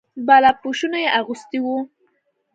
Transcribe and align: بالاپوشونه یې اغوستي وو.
بالاپوشونه 0.27 0.97
یې 1.03 1.09
اغوستي 1.19 1.59
وو. 1.63 1.77